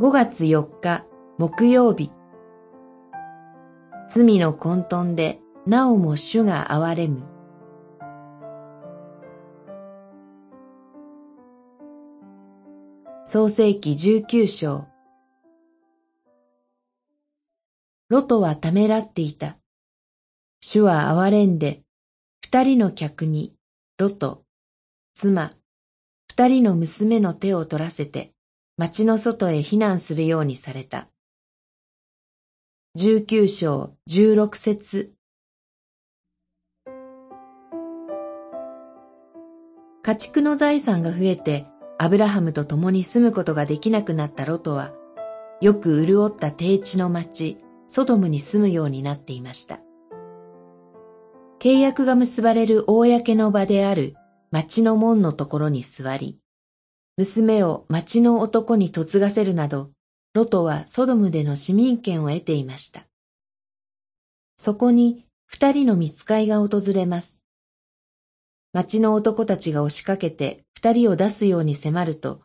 [0.00, 1.04] 5月4日
[1.36, 2.10] 木曜日。
[4.08, 7.22] 罪の混沌でなおも主が憐れむ。
[13.26, 14.86] 創世紀19章。
[18.08, 19.58] ロトはためらっていた。
[20.62, 21.82] 主は憐れんで、
[22.42, 23.54] 二人の客に、
[23.98, 24.44] ロト、
[25.12, 25.50] 妻、
[26.30, 28.32] 二人の娘の手を取らせて、
[28.80, 31.08] 町の外へ避難するようにされた。
[32.94, 35.12] 十九章十六節
[40.00, 41.66] 家畜の財産が増えて
[41.98, 44.94] アブラハムと共に住むことができなくなったロトは、
[45.60, 49.80] よく潤った低地の町、ソドムに住むようになっていました。
[51.58, 54.14] 契約が結ばれる公の場である
[54.50, 56.38] 町の門のところに座り、
[57.20, 59.90] 娘を町の男に嫁がせるなど、
[60.32, 63.04] ロトはソドムでの市民権を得ていました。
[64.56, 67.42] そこに二人の見つかいが訪れます。
[68.72, 72.40] 町の男たちが押しかけて二人を出すように迫ると、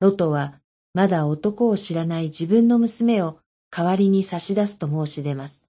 [0.00, 0.54] ロトは
[0.92, 3.38] まだ男を知らない自分の娘を
[3.70, 5.64] 代わりに差し出すと申し出ます。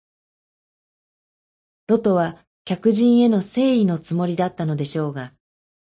[1.87, 5.33] ロトは客人への誠意のつもりだったのでしょうが、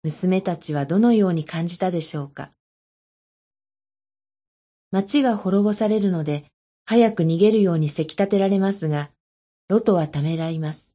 [0.03, 2.52] 娘たちはどのように感じたでしょうか。
[4.92, 6.45] 町が滅ぼされるので、
[6.86, 9.11] 早く逃げるようにせき立てられますが、
[9.67, 10.94] ロトはためらいます。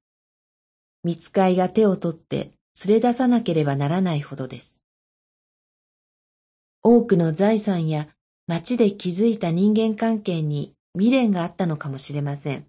[1.05, 2.53] 見つかいが手を取って
[2.87, 4.81] 連れ出さなければならないほどです。
[6.83, 8.09] 多くの財産や
[8.47, 12.67] 町で築いた人間関係に未練があったのかもしれません。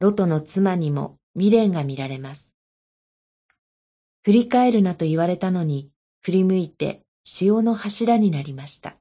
[0.00, 2.55] ロトの妻にも未練が見られます。
[4.26, 5.88] 振り返るなと言われたのに、
[6.22, 8.96] 振り向いて潮の柱になりました。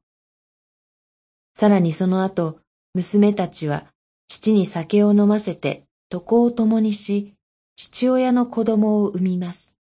[1.55, 2.59] さらにその後、
[2.93, 3.87] 娘たちは
[4.27, 7.33] 父に酒を飲ませて床を共にし、
[7.75, 9.75] 父親の子供を産みます。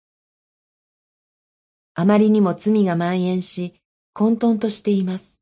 [1.93, 3.73] あまりにも罪が蔓延し、
[4.13, 5.41] 混沌としています。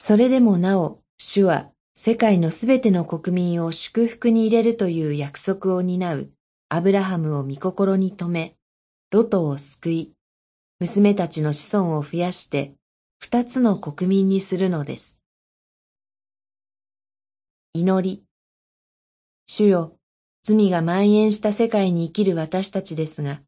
[0.00, 6.30] それでもなお、主は世界のすべての国民を祝福に入れるという約束を担う
[6.68, 8.56] アブラハムを御心に留め、
[9.10, 10.12] ロトを救い、
[10.80, 12.74] 娘たちの子孫を増やして
[13.18, 15.18] 二つの国民にするのです。
[17.72, 18.22] 祈り。
[19.46, 19.96] 主よ、
[20.42, 23.40] 罪が蔓延した世界に生きる私たちですが、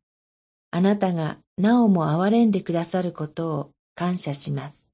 [0.70, 4.85] あなたがなおも憐れんでくださることを感謝します。